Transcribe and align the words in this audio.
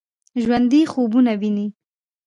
ژوندي 0.41 0.81
خوبونه 0.91 1.31
ويني 1.41 1.67